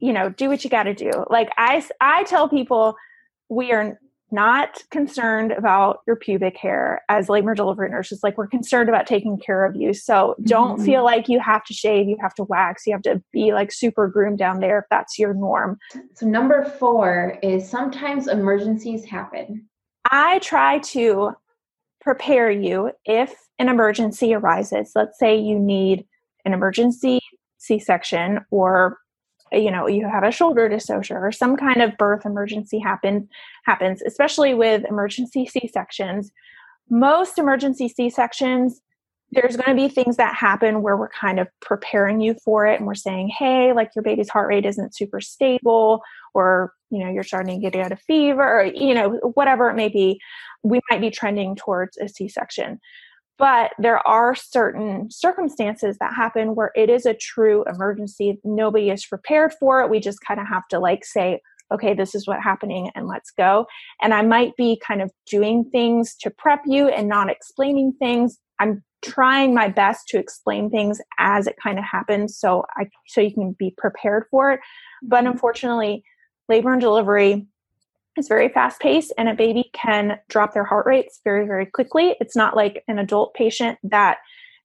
you 0.00 0.12
know 0.12 0.28
do 0.28 0.48
what 0.48 0.64
you 0.64 0.70
got 0.70 0.84
to 0.84 0.94
do 0.94 1.10
like 1.28 1.50
i 1.56 1.84
i 2.00 2.24
tell 2.24 2.48
people 2.48 2.94
we 3.48 3.72
are 3.72 3.98
not 4.34 4.82
concerned 4.90 5.52
about 5.52 6.00
your 6.06 6.16
pubic 6.16 6.56
hair 6.56 7.02
as 7.08 7.28
labor 7.28 7.54
delivery 7.54 7.88
nurses. 7.88 8.20
Like 8.22 8.36
we're 8.36 8.48
concerned 8.48 8.88
about 8.88 9.06
taking 9.06 9.38
care 9.38 9.64
of 9.64 9.76
you. 9.76 9.94
So 9.94 10.34
don't 10.42 10.76
mm-hmm. 10.76 10.84
feel 10.84 11.04
like 11.04 11.28
you 11.28 11.38
have 11.38 11.64
to 11.64 11.72
shave, 11.72 12.08
you 12.08 12.16
have 12.20 12.34
to 12.34 12.42
wax, 12.44 12.82
you 12.86 12.92
have 12.92 13.02
to 13.02 13.22
be 13.32 13.52
like 13.52 13.70
super 13.72 14.08
groomed 14.08 14.38
down 14.38 14.60
there 14.60 14.80
if 14.80 14.84
that's 14.90 15.18
your 15.18 15.34
norm. 15.34 15.78
So 16.14 16.26
number 16.26 16.64
four 16.64 17.38
is 17.42 17.68
sometimes 17.68 18.26
emergencies 18.26 19.04
happen. 19.04 19.66
I 20.10 20.40
try 20.40 20.80
to 20.80 21.32
prepare 22.04 22.50
you 22.50 22.92
if 23.06 23.34
an 23.58 23.68
emergency 23.68 24.34
arises. 24.34 24.92
Let's 24.94 25.18
say 25.18 25.36
you 25.36 25.58
need 25.58 26.06
an 26.44 26.52
emergency 26.52 27.18
C-section 27.58 28.40
or 28.50 28.98
you 29.50 29.70
know 29.70 29.86
you 29.86 30.08
have 30.08 30.22
a 30.22 30.30
shoulder 30.30 30.68
dystocia 30.68 31.14
or 31.14 31.32
some 31.32 31.56
kind 31.56 31.80
of 31.80 31.96
birth 31.96 32.26
emergency 32.26 32.78
happens 32.78 33.28
happens 33.64 34.02
especially 34.02 34.52
with 34.52 34.84
emergency 34.88 35.46
c-sections 35.46 36.32
most 36.90 37.38
emergency 37.38 37.88
c-sections 37.88 38.80
there's 39.34 39.56
going 39.56 39.76
to 39.76 39.82
be 39.82 39.88
things 39.88 40.16
that 40.16 40.34
happen 40.34 40.82
where 40.82 40.96
we're 40.96 41.08
kind 41.08 41.38
of 41.38 41.48
preparing 41.60 42.20
you 42.20 42.34
for 42.44 42.66
it 42.66 42.78
and 42.78 42.86
we're 42.86 42.94
saying 42.94 43.30
hey 43.38 43.72
like 43.72 43.90
your 43.94 44.02
baby's 44.02 44.28
heart 44.28 44.48
rate 44.48 44.66
isn't 44.66 44.94
super 44.94 45.20
stable 45.20 46.02
or 46.34 46.72
you 46.90 47.04
know 47.04 47.10
you're 47.10 47.22
starting 47.22 47.60
to 47.60 47.70
get 47.70 47.78
out 47.78 47.92
of 47.92 48.00
fever 48.02 48.42
or 48.42 48.64
you 48.64 48.94
know 48.94 49.18
whatever 49.34 49.68
it 49.68 49.74
may 49.74 49.88
be 49.88 50.20
we 50.62 50.80
might 50.90 51.00
be 51.00 51.10
trending 51.10 51.54
towards 51.56 51.96
a 51.98 52.08
c-section 52.08 52.80
but 53.38 53.72
there 53.78 54.06
are 54.06 54.34
certain 54.34 55.10
circumstances 55.10 55.96
that 55.98 56.14
happen 56.14 56.54
where 56.54 56.70
it 56.76 56.88
is 56.88 57.04
a 57.04 57.14
true 57.14 57.64
emergency. 57.64 58.38
Nobody 58.44 58.90
is 58.90 59.04
prepared 59.04 59.52
for 59.58 59.80
it. 59.80 59.90
We 59.90 59.98
just 59.98 60.20
kind 60.20 60.38
of 60.38 60.46
have 60.46 60.68
to 60.68 60.78
like 60.78 61.04
say, 61.04 61.40
okay, 61.72 61.94
this 61.94 62.14
is 62.14 62.28
what's 62.28 62.44
happening 62.44 62.90
and 62.94 63.08
let's 63.08 63.32
go. 63.32 63.66
And 64.00 64.14
I 64.14 64.22
might 64.22 64.56
be 64.56 64.80
kind 64.86 65.02
of 65.02 65.10
doing 65.28 65.68
things 65.70 66.14
to 66.20 66.30
prep 66.30 66.60
you 66.64 66.88
and 66.88 67.08
not 67.08 67.30
explaining 67.30 67.94
things. 67.98 68.38
I'm 68.60 68.84
trying 69.04 69.54
my 69.54 69.68
best 69.68 70.08
to 70.08 70.18
explain 70.18 70.70
things 70.70 71.00
as 71.18 71.46
it 71.46 71.56
kind 71.62 71.78
of 71.78 71.84
happens 71.84 72.36
so 72.36 72.64
I 72.76 72.88
so 73.06 73.20
you 73.20 73.32
can 73.32 73.54
be 73.58 73.74
prepared 73.76 74.24
for 74.30 74.52
it. 74.52 74.60
But 75.02 75.24
mm-hmm. 75.24 75.32
unfortunately, 75.32 76.04
labor 76.48 76.72
and 76.72 76.80
delivery 76.80 77.46
is 78.16 78.28
very 78.28 78.48
fast 78.48 78.80
paced 78.80 79.12
and 79.18 79.28
a 79.28 79.34
baby 79.34 79.70
can 79.72 80.18
drop 80.28 80.54
their 80.54 80.64
heart 80.64 80.86
rates 80.86 81.20
very 81.24 81.46
very 81.46 81.66
quickly. 81.66 82.16
It's 82.20 82.36
not 82.36 82.56
like 82.56 82.82
an 82.88 82.98
adult 82.98 83.34
patient 83.34 83.78
that 83.84 84.18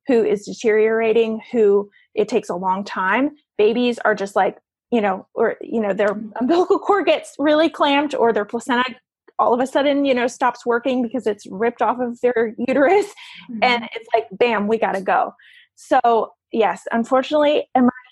who 0.08 0.24
is 0.24 0.46
deteriorating 0.46 1.42
who 1.52 1.90
it 2.16 2.28
takes 2.28 2.50
a 2.50 2.56
long 2.56 2.84
time. 2.84 3.32
Babies 3.58 4.00
are 4.00 4.16
just 4.16 4.36
like 4.36 4.58
you 4.92 5.02
know 5.02 5.28
or 5.34 5.58
you 5.62 5.82
know 5.82 5.94
their 5.94 6.12
umbilical 6.40 6.80
cord 6.80 7.06
gets 7.06 7.36
really 7.38 7.70
clamped 7.70 8.16
or 8.16 8.34
their 8.34 8.46
placenta 8.46 8.96
all 9.40 9.54
of 9.54 9.60
a 9.60 9.68
sudden 9.68 10.06
you 10.06 10.14
know 10.14 10.28
stops 10.28 10.66
working 10.66 11.02
because 11.02 11.26
it's 11.26 11.46
ripped 11.50 11.82
off 11.82 12.00
of 12.00 12.20
their 12.22 12.54
uterus 12.68 13.06
mm-hmm. 13.06 13.60
and 13.64 13.90
it's 13.96 14.08
like 14.14 14.28
bam 14.32 14.68
we 14.68 14.78
got 14.78 14.94
to 14.94 15.02
go 15.02 15.34
so 15.76 16.32
yes 16.52 16.84
unfortunately 16.92 17.68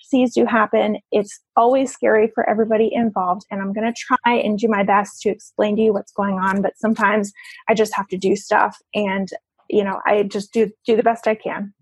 emergencies 0.08 0.34
do 0.34 0.46
happen. 0.46 0.98
It's 1.12 1.40
always 1.56 1.92
scary 1.92 2.32
for 2.34 2.50
everybody 2.50 2.90
involved. 2.94 3.44
And 3.52 3.62
I'm 3.62 3.74
going 3.74 3.92
to 3.92 4.00
try 4.00 4.34
and 4.34 4.58
do 4.58 4.68
my 4.68 4.84
best 4.84 5.22
to 5.22 5.30
explain 5.30 5.76
to 5.78 5.82
you 5.82 5.94
what's 5.94 6.12
going 6.12 6.36
on. 6.36 6.62
But 6.62 6.78
sometimes 6.78 7.32
I 7.68 7.74
just 7.74 7.96
have 7.96 8.08
to 8.10 8.18
do 8.18 8.36
stuff 8.36 8.78
and, 8.94 9.30
you 9.70 9.84
know, 9.84 10.00
I 10.06 10.24
just 10.24 10.54
do, 10.54 10.72
do 10.86 10.96
the 10.96 11.04
best 11.04 11.28
I 11.28 11.36
can. 11.36 11.74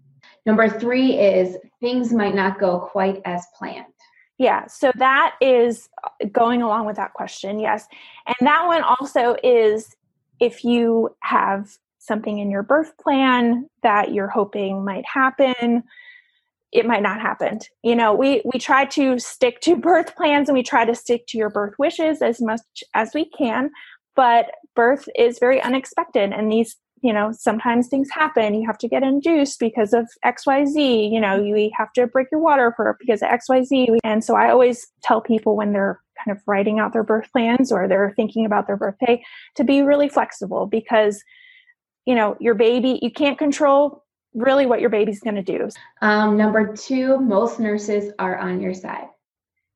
Number 0.46 0.70
three 0.70 1.18
is 1.18 1.58
things 1.82 2.14
might 2.14 2.36
not 2.36 2.60
go 2.60 2.80
quite 2.80 3.22
as 3.26 3.44
planned. 3.58 3.86
Yeah, 4.38 4.68
so 4.68 4.92
that 4.96 5.36
is 5.40 5.88
uh, 6.04 6.26
going 6.32 6.62
along 6.62 6.86
with 6.86 6.98
that 6.98 7.14
question, 7.14 7.60
yes. 7.60 7.88
And 8.28 8.36
that 8.42 8.68
one 8.68 8.84
also 8.84 9.38
is 9.44 9.96
if 10.40 10.64
you 10.64 11.16
have 11.22 11.78
something 12.00 12.40
in 12.40 12.52
your 12.52 12.64
birth 12.64 12.98
plan 12.98 13.70
that 13.82 14.14
you're 14.14 14.28
hoping 14.28 14.84
might 14.84 15.06
happen, 15.06 15.84
it 16.76 16.86
might 16.86 17.02
not 17.02 17.22
happen 17.22 17.60
you 17.84 17.96
know 17.96 18.14
we 18.14 18.42
we 18.46 18.60
try 18.60 18.86
to 18.86 19.18
stick 19.18 19.62
to 19.62 19.76
birth 19.90 20.16
plans 20.16 20.50
and 20.50 20.58
we 20.58 20.64
try 20.64 20.86
to 20.86 20.94
stick 20.94 21.26
to 21.28 21.38
your 21.38 21.50
birth 21.50 21.74
wishes 21.80 22.22
as 22.22 22.42
much 22.42 22.84
as 22.94 23.12
we 23.16 23.26
can 23.26 23.72
but 24.16 24.52
birth 24.76 25.08
is 25.18 25.40
very 25.40 25.62
unexpected 25.62 26.32
and 26.32 26.52
these 26.52 26.76
you 27.02 27.14
know 27.14 27.32
sometimes 27.32 27.88
things 27.88 28.10
happen 28.12 28.54
you 28.54 28.66
have 28.66 28.78
to 28.78 28.88
get 28.88 29.04
induced 29.04 29.60
because 29.60 29.94
of 29.94 30.08
xyz 30.26 31.12
you 31.12 31.20
know 31.20 31.42
you 31.42 31.70
have 31.78 31.92
to 31.94 32.08
break 32.08 32.28
your 32.32 32.42
water 32.42 32.74
for 32.76 32.96
because 33.00 33.22
of 33.22 33.30
xyz 33.30 33.98
and 34.04 34.24
so 34.24 34.36
i 34.36 34.50
always 34.50 34.88
tell 35.04 35.22
people 35.22 35.56
when 35.56 35.74
they're 35.74 36.02
kind 36.24 36.36
of 36.36 36.42
writing 36.48 36.80
out 36.80 36.94
their 36.94 37.04
birth 37.04 37.30
plans 37.32 37.72
or 37.72 37.88
they're 37.88 38.14
thinking 38.16 38.46
about 38.46 38.68
their 38.68 38.78
birthday 38.78 39.22
to 39.56 39.64
be 39.64 39.82
really 39.82 40.10
flexible 40.10 40.66
because 40.66 41.24
you 42.06 42.16
know 42.16 42.38
your 42.40 42.56
baby 42.56 43.00
you 43.02 43.12
can't 43.12 43.38
control 43.38 44.06
really 44.36 44.66
what 44.66 44.82
your 44.82 44.90
baby's 44.90 45.22
going 45.22 45.36
to 45.36 45.42
do. 45.42 45.70
Um, 46.02 46.38
number 46.38 46.76
two, 46.76 47.18
most 47.20 47.60
nurses 47.60 48.12
are 48.20 48.38
on 48.38 48.62
your 48.62 48.74
side. 48.74 49.08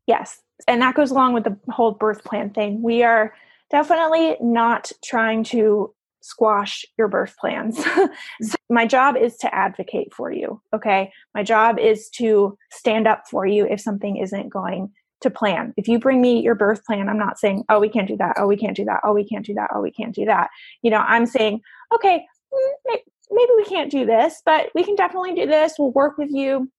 Yes. 0.06 0.42
And 0.68 0.82
that 0.82 0.96
goes 0.96 1.12
along 1.12 1.34
with 1.34 1.46
the 1.46 1.58
whole 1.70 1.92
birth 1.92 2.24
plan 2.24 2.50
thing. 2.52 2.82
We 2.82 3.04
are 3.04 3.34
definitely 3.72 4.36
not 4.42 4.92
trying 5.04 5.44
to 5.46 5.94
squash 6.22 6.86
your 6.98 7.08
birth 7.08 7.36
plans. 7.40 7.78
so 8.42 8.56
my 8.70 8.86
job 8.86 9.16
is 9.18 9.38
to 9.38 9.54
advocate 9.54 10.14
for 10.14 10.32
you. 10.32 10.62
Okay. 10.74 11.12
My 11.34 11.44
job 11.44 11.80
is 11.80 12.10
to 12.12 12.58
stand 12.72 13.08
up 13.08 13.24
for 13.30 13.46
you 13.46 13.66
if 13.66 13.82
something 13.82 14.18
isn't 14.18 14.50
going 14.50 14.92
to 15.22 15.30
plan. 15.30 15.74
If 15.76 15.88
you 15.88 16.00
bring 16.00 16.22
me 16.22 16.42
your 16.42 16.56
birth 16.56 16.86
plan, 16.86 17.10
I'm 17.10 17.18
not 17.18 17.40
saying, 17.40 17.64
oh, 17.70 17.80
we 17.80 17.90
can't 17.90 18.08
do 18.08 18.18
that. 18.18 18.36
Oh, 18.38 18.48
we 18.48 18.58
can't 18.58 18.76
do 18.76 18.86
that. 18.86 19.02
Oh, 19.04 19.14
we 19.14 19.24
can't 19.24 19.46
do 19.46 19.54
that. 19.56 19.70
Oh, 19.74 19.82
we 19.82 19.92
can't 19.92 20.16
do 20.16 20.26
that. 20.26 20.50
You 20.82 20.92
know, 20.92 21.00
I'm 21.00 21.26
saying, 21.26 21.62
okay, 21.94 22.26
mm, 22.54 22.98
maybe 23.32 23.52
we 23.56 23.66
can't 23.66 23.92
do 23.92 24.06
this, 24.06 24.42
but 24.46 24.70
we 24.74 24.84
can 24.84 24.96
definitely 24.96 25.36
do 25.36 25.46
this. 25.46 25.74
We'll 25.78 25.92
work 25.92 26.18
with 26.18 26.32
you. 26.32 26.70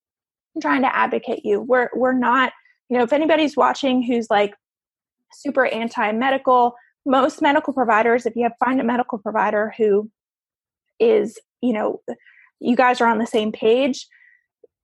I'm 0.55 0.61
trying 0.61 0.83
to 0.83 0.95
advocate 0.95 1.45
you. 1.45 1.61
We're 1.61 1.91
we're 1.95 2.13
not, 2.13 2.53
you 2.89 2.97
know, 2.99 3.05
if 3.05 3.13
anybody's 3.13 3.57
watching 3.57 4.03
who's 4.03 4.29
like 4.31 4.55
super 5.33 5.67
anti-medical, 5.67 6.75
most 7.11 7.43
medical 7.43 7.73
providers, 7.73 8.25
if 8.25 8.37
you 8.37 8.45
have 8.45 8.53
find 8.59 8.81
a 8.81 8.85
medical 8.85 9.19
provider 9.19 9.75
who 9.77 10.11
is, 10.99 11.39
you 11.61 11.73
know, 11.73 12.01
you 12.61 12.77
guys 12.77 13.01
are 13.01 13.09
on 13.09 13.19
the 13.19 13.27
same 13.27 13.53
page, 13.53 14.07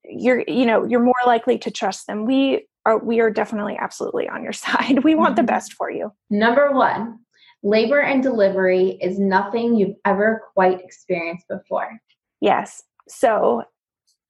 you're, 0.04 0.44
you 0.46 0.66
know, 0.66 0.84
you're 0.84 1.02
more 1.02 1.14
likely 1.26 1.58
to 1.58 1.70
trust 1.70 2.06
them. 2.06 2.26
We 2.26 2.66
are 2.84 2.98
we 2.98 3.20
are 3.20 3.30
definitely 3.30 3.76
absolutely 3.78 4.28
on 4.28 4.42
your 4.42 4.52
side. 4.64 5.04
We 5.04 5.14
want 5.14 5.36
the 5.36 5.42
mm-hmm. 5.42 5.46
best 5.46 5.72
for 5.74 5.90
you. 5.90 6.12
Number 6.30 6.72
one, 6.72 7.20
labor 7.62 8.00
and 8.00 8.22
delivery 8.22 8.98
is 9.02 9.18
nothing 9.18 9.76
you've 9.76 9.96
ever 10.04 10.42
quite 10.54 10.80
experienced 10.80 11.46
before. 11.48 12.00
Yes. 12.40 12.82
So 13.08 13.64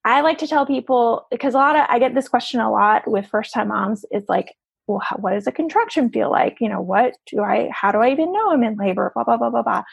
I 0.05 0.21
like 0.21 0.37
to 0.39 0.47
tell 0.47 0.65
people 0.65 1.27
because 1.31 1.53
a 1.53 1.57
lot 1.57 1.75
of 1.75 1.85
I 1.89 1.99
get 1.99 2.15
this 2.15 2.29
question 2.29 2.59
a 2.59 2.71
lot 2.71 3.09
with 3.09 3.27
first 3.27 3.53
time 3.53 3.69
moms 3.69 4.05
is 4.11 4.23
like, 4.29 4.53
well, 4.87 4.99
how, 4.99 5.17
what 5.17 5.33
does 5.33 5.47
a 5.47 5.51
contraction 5.51 6.09
feel 6.09 6.31
like? 6.31 6.57
You 6.59 6.69
know, 6.69 6.81
what 6.81 7.15
do 7.27 7.41
I, 7.41 7.69
how 7.71 7.91
do 7.91 7.99
I 7.99 8.11
even 8.11 8.31
know 8.31 8.51
I'm 8.51 8.63
in 8.63 8.77
labor? 8.77 9.11
Blah, 9.13 9.25
blah, 9.25 9.37
blah, 9.37 9.49
blah, 9.49 9.61
blah. 9.61 9.83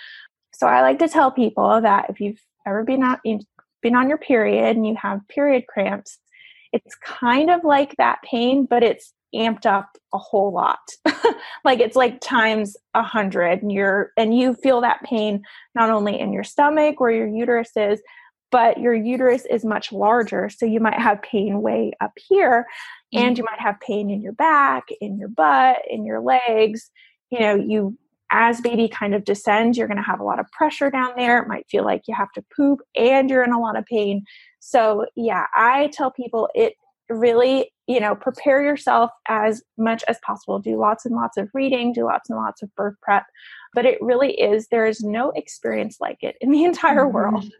So 0.53 0.67
I 0.67 0.83
like 0.83 1.01
to 1.01 1.09
tell 1.09 1.31
people 1.31 1.81
that 1.81 2.11
if 2.11 2.21
you've 2.21 2.41
ever 2.67 2.85
been 2.85 3.03
on, 3.03 3.19
been 3.83 3.97
on 3.97 4.09
your 4.09 4.19
period 4.19 4.77
and 4.77 4.87
you 4.87 4.97
have 4.97 5.27
period 5.29 5.67
cramps, 5.69 6.19
it's 6.73 6.95
kind 6.97 7.51
of 7.51 7.65
like 7.65 7.95
that 7.97 8.23
pain, 8.23 8.67
but 8.69 8.83
it's 8.83 9.13
amped 9.35 9.67
up 9.67 9.97
a 10.13 10.19
whole 10.19 10.53
lot 10.53 10.79
like 11.65 11.81
it's 11.81 11.97
like 11.97 12.21
times 12.21 12.77
a 12.95 13.03
hundred 13.03 13.61
and 13.63 13.73
you're 13.73 14.13
and 14.17 14.39
you 14.39 14.55
feel 14.55 14.81
that 14.81 15.03
pain 15.03 15.43
not 15.75 15.91
only 15.91 16.19
in 16.19 16.33
your 16.33 16.45
stomach 16.45 17.01
where 17.01 17.11
your 17.11 17.27
uterus 17.27 17.73
is 17.77 18.01
but 18.55 18.79
your 18.79 18.95
uterus 18.95 19.45
is 19.51 19.65
much 19.65 19.91
larger 19.91 20.49
so 20.49 20.65
you 20.65 20.79
might 20.79 21.01
have 21.01 21.21
pain 21.23 21.61
way 21.61 21.91
up 22.01 22.13
here 22.29 22.65
mm-hmm. 23.13 23.27
and 23.27 23.37
you 23.37 23.43
might 23.43 23.59
have 23.59 23.81
pain 23.81 24.11
in 24.11 24.23
your 24.23 24.33
back 24.33 24.85
in 25.01 25.19
your 25.19 25.27
butt 25.29 25.79
in 25.91 26.05
your 26.05 26.21
legs. 26.21 26.89
You 27.31 27.41
know 27.41 27.57
you 27.57 27.99
as 28.31 28.61
baby 28.61 28.87
kind 28.87 29.13
of 29.13 29.25
descends 29.25 29.77
you're 29.77 29.89
going 29.89 29.97
to 29.97 30.05
have 30.05 30.21
a 30.21 30.25
lot 30.25 30.39
of 30.39 30.47
pressure 30.53 30.89
down 30.89 31.15
there. 31.17 31.43
It 31.43 31.49
might 31.49 31.67
feel 31.69 31.85
like 31.85 32.03
you 32.07 32.15
have 32.15 32.31
to 32.35 32.45
poop 32.57 32.79
and 32.95 33.29
you're 33.29 33.43
in 33.43 33.53
a 33.53 33.59
lot 33.59 33.77
of 33.77 33.85
pain. 33.87 34.25
So 34.61 35.07
yeah 35.17 35.47
i 35.53 35.91
tell 35.93 36.13
people 36.13 36.49
it 36.55 36.75
really 37.11 37.73
you 37.89 37.99
know 37.99 38.15
prepare 38.15 38.63
yourself 38.63 39.11
as 39.27 39.65
much 39.77 40.05
as 40.07 40.21
possible. 40.25 40.61
Do 40.61 40.79
lots 40.79 41.05
and 41.05 41.17
lots 41.17 41.37
of 41.37 41.49
reading 41.55 41.93
do 41.93 42.05
lots 42.05 42.31
and 42.31 42.39
lots 42.39 42.63
of 42.63 42.73
birth 42.77 42.95
prep 43.03 43.27
but 43.75 43.85
it 43.85 43.99
really 44.01 44.41
is 44.41 44.69
there 44.69 44.87
is 44.87 45.03
no 45.03 45.33
experience 45.35 45.97
like 46.01 46.19
it 46.23 46.37
in 46.41 46.53
the 46.53 46.63
entire 46.71 47.01
mm-hmm. 47.01 47.15
world 47.15 47.53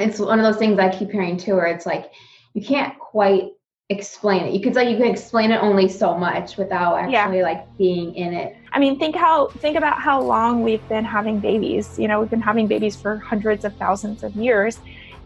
it's 0.00 0.18
one 0.18 0.38
of 0.38 0.44
those 0.44 0.56
things 0.56 0.78
i 0.78 0.88
keep 0.88 1.10
hearing 1.10 1.36
too 1.36 1.54
where 1.54 1.66
it's 1.66 1.86
like 1.86 2.12
you 2.54 2.62
can't 2.62 2.98
quite 2.98 3.50
explain 3.90 4.44
it. 4.44 4.54
You 4.54 4.60
could 4.60 4.76
like 4.76 4.88
you 4.88 4.96
can 4.96 5.06
explain 5.06 5.50
it 5.50 5.56
only 5.56 5.88
so 5.88 6.16
much 6.16 6.56
without 6.56 6.94
actually 6.94 7.38
yeah. 7.38 7.44
like 7.44 7.76
being 7.76 8.14
in 8.14 8.32
it. 8.32 8.56
I 8.72 8.78
mean 8.78 8.98
think 8.98 9.16
how 9.16 9.48
think 9.48 9.76
about 9.76 10.00
how 10.00 10.22
long 10.22 10.62
we've 10.62 10.86
been 10.88 11.04
having 11.04 11.40
babies. 11.40 11.98
You 11.98 12.08
know 12.08 12.20
we've 12.20 12.30
been 12.30 12.40
having 12.40 12.68
babies 12.68 12.94
for 12.94 13.16
hundreds 13.18 13.64
of 13.64 13.74
thousands 13.76 14.22
of 14.22 14.34
years 14.36 14.78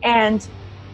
and 0.03 0.47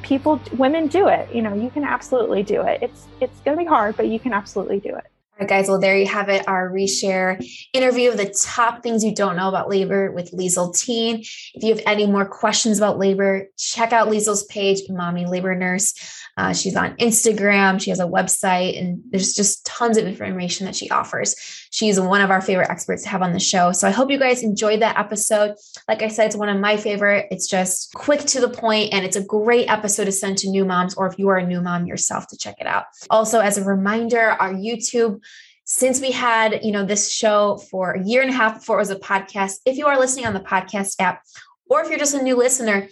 people 0.02 0.40
women 0.58 0.88
do 0.88 1.06
it. 1.06 1.32
You 1.32 1.42
know 1.42 1.54
you 1.54 1.70
can 1.70 1.84
absolutely 1.84 2.42
do 2.42 2.62
it. 2.62 2.82
It's 2.82 3.06
it's 3.20 3.40
going 3.40 3.56
to 3.56 3.62
be 3.62 3.68
hard 3.68 3.96
but 3.96 4.08
you 4.08 4.18
can 4.18 4.32
absolutely 4.32 4.80
do 4.80 4.96
it 4.96 5.09
right, 5.40 5.48
guys. 5.48 5.68
Well, 5.68 5.80
there 5.80 5.96
you 5.96 6.06
have 6.06 6.28
it. 6.28 6.46
Our 6.46 6.70
reshare 6.70 7.42
interview 7.72 8.10
of 8.10 8.16
the 8.16 8.34
top 8.44 8.82
things 8.82 9.02
you 9.02 9.14
don't 9.14 9.36
know 9.36 9.48
about 9.48 9.70
labor 9.70 10.12
with 10.12 10.32
Liesel 10.32 10.76
Teen. 10.76 11.20
If 11.54 11.62
you 11.62 11.74
have 11.74 11.82
any 11.86 12.06
more 12.06 12.26
questions 12.26 12.78
about 12.78 12.98
labor, 12.98 13.46
check 13.56 13.92
out 13.92 14.08
Liesel's 14.08 14.44
page, 14.44 14.80
Mommy 14.88 15.26
Labor 15.26 15.54
Nurse. 15.54 15.94
Uh, 16.36 16.52
she's 16.52 16.76
on 16.76 16.96
Instagram. 16.96 17.80
She 17.80 17.90
has 17.90 18.00
a 18.00 18.04
website, 18.04 18.78
and 18.78 19.02
there's 19.10 19.34
just 19.34 19.64
tons 19.64 19.96
of 19.96 20.06
information 20.06 20.66
that 20.66 20.76
she 20.76 20.90
offers. 20.90 21.34
She's 21.70 22.00
one 22.00 22.20
of 22.20 22.30
our 22.30 22.40
favorite 22.40 22.68
experts 22.68 23.04
to 23.04 23.08
have 23.08 23.22
on 23.22 23.32
the 23.32 23.40
show. 23.40 23.72
So 23.72 23.88
I 23.88 23.90
hope 23.90 24.10
you 24.10 24.18
guys 24.18 24.42
enjoyed 24.42 24.80
that 24.80 24.98
episode. 24.98 25.54
Like 25.88 26.02
I 26.02 26.08
said, 26.08 26.26
it's 26.26 26.36
one 26.36 26.48
of 26.48 26.60
my 26.60 26.76
favorite. 26.76 27.28
It's 27.30 27.46
just 27.46 27.92
quick 27.94 28.20
to 28.20 28.40
the 28.40 28.48
point, 28.48 28.92
and 28.92 29.04
it's 29.04 29.16
a 29.16 29.22
great 29.22 29.70
episode 29.70 30.04
to 30.04 30.12
send 30.12 30.38
to 30.38 30.48
new 30.48 30.64
moms, 30.64 30.94
or 30.94 31.06
if 31.06 31.18
you 31.18 31.28
are 31.28 31.38
a 31.38 31.46
new 31.46 31.60
mom 31.60 31.86
yourself, 31.86 32.26
to 32.28 32.36
check 32.36 32.56
it 32.58 32.66
out. 32.66 32.84
Also, 33.08 33.40
as 33.40 33.56
a 33.56 33.64
reminder, 33.64 34.30
our 34.40 34.52
YouTube 34.52 35.22
since 35.64 36.00
we 36.00 36.10
had 36.10 36.64
you 36.64 36.72
know 36.72 36.84
this 36.84 37.12
show 37.12 37.56
for 37.70 37.92
a 37.92 38.04
year 38.04 38.22
and 38.22 38.30
a 38.30 38.34
half 38.34 38.58
before 38.58 38.76
it 38.76 38.80
was 38.80 38.90
a 38.90 38.96
podcast 38.96 39.58
if 39.64 39.78
you 39.78 39.86
are 39.86 40.00
listening 40.00 40.26
on 40.26 40.34
the 40.34 40.40
podcast 40.40 40.96
app 40.98 41.22
or 41.68 41.80
if 41.80 41.88
you're 41.88 41.98
just 41.98 42.12
a 42.12 42.20
new 42.20 42.34
listener 42.34 42.88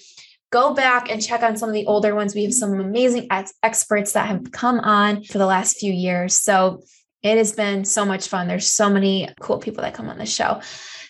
go 0.50 0.74
back 0.74 1.10
and 1.10 1.22
check 1.24 1.42
on 1.42 1.56
some 1.56 1.68
of 1.68 1.74
the 1.74 1.86
older 1.86 2.14
ones. 2.14 2.34
We 2.34 2.44
have 2.44 2.54
some 2.54 2.78
amazing 2.78 3.26
ex- 3.30 3.54
experts 3.62 4.12
that 4.12 4.26
have 4.26 4.50
come 4.52 4.80
on 4.80 5.24
for 5.24 5.38
the 5.38 5.46
last 5.46 5.78
few 5.78 5.92
years. 5.92 6.34
So 6.40 6.82
it 7.22 7.36
has 7.36 7.52
been 7.52 7.84
so 7.84 8.04
much 8.04 8.28
fun. 8.28 8.48
There's 8.48 8.70
so 8.70 8.88
many 8.88 9.28
cool 9.40 9.58
people 9.58 9.82
that 9.82 9.94
come 9.94 10.08
on 10.08 10.18
the 10.18 10.26
show. 10.26 10.60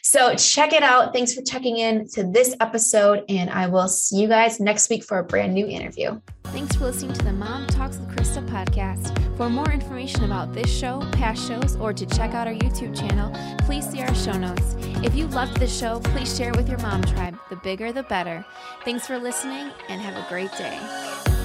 So 0.02 0.34
check 0.36 0.72
it 0.72 0.82
out. 0.82 1.12
Thanks 1.12 1.34
for 1.34 1.42
checking 1.42 1.78
in 1.78 2.08
to 2.10 2.24
this 2.24 2.56
episode, 2.60 3.24
and 3.28 3.50
I 3.50 3.66
will 3.66 3.88
see 3.88 4.16
you 4.16 4.28
guys 4.28 4.58
next 4.58 4.88
week 4.88 5.04
for 5.04 5.18
a 5.18 5.24
brand 5.24 5.52
new 5.52 5.66
interview. 5.66 6.20
Thanks 6.44 6.76
for 6.76 6.84
listening 6.84 7.12
to 7.12 7.24
the 7.24 7.32
Mom 7.32 7.66
Talks 7.66 7.98
with 7.98 8.08
Christa 8.16 8.46
podcast. 8.48 9.14
For 9.36 9.50
more 9.50 9.70
information 9.70 10.24
about 10.24 10.54
this 10.54 10.70
show, 10.70 11.06
past 11.12 11.46
shows, 11.46 11.76
or 11.76 11.92
to 11.92 12.06
check 12.06 12.32
out 12.32 12.46
our 12.46 12.54
YouTube 12.54 12.98
channel, 12.98 13.30
please 13.66 13.86
see 13.86 14.00
our 14.00 14.14
show 14.14 14.32
notes. 14.32 14.76
If 15.04 15.14
you 15.14 15.26
loved 15.26 15.58
this 15.58 15.78
show, 15.78 16.00
please 16.00 16.34
share 16.34 16.50
it 16.50 16.56
with 16.56 16.68
your 16.68 16.78
mom 16.78 17.02
tribe. 17.02 17.38
The 17.50 17.56
bigger, 17.56 17.92
the 17.92 18.04
better. 18.04 18.46
Thanks 18.84 19.06
for 19.06 19.18
listening, 19.18 19.70
and 19.88 20.00
have 20.00 20.16
a 20.16 20.26
great 20.30 20.52
day. 20.52 21.37